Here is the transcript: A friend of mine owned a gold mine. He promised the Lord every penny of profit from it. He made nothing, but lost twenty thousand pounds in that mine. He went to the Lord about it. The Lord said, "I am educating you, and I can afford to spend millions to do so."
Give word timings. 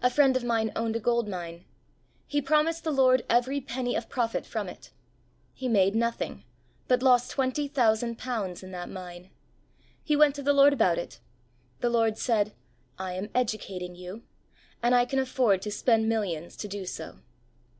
A 0.00 0.08
friend 0.08 0.36
of 0.36 0.44
mine 0.44 0.70
owned 0.76 0.94
a 0.94 1.00
gold 1.00 1.26
mine. 1.26 1.64
He 2.28 2.40
promised 2.40 2.84
the 2.84 2.92
Lord 2.92 3.24
every 3.28 3.60
penny 3.60 3.96
of 3.96 4.08
profit 4.08 4.46
from 4.46 4.68
it. 4.68 4.92
He 5.52 5.66
made 5.66 5.96
nothing, 5.96 6.44
but 6.86 7.02
lost 7.02 7.32
twenty 7.32 7.66
thousand 7.66 8.18
pounds 8.18 8.62
in 8.62 8.70
that 8.70 8.88
mine. 8.88 9.30
He 10.04 10.14
went 10.14 10.36
to 10.36 10.44
the 10.44 10.52
Lord 10.52 10.72
about 10.72 10.96
it. 10.96 11.18
The 11.80 11.90
Lord 11.90 12.18
said, 12.18 12.54
"I 13.00 13.14
am 13.14 13.30
educating 13.34 13.96
you, 13.96 14.22
and 14.80 14.94
I 14.94 15.04
can 15.04 15.18
afford 15.18 15.60
to 15.62 15.72
spend 15.72 16.08
millions 16.08 16.54
to 16.58 16.68
do 16.68 16.86
so." 16.86 17.18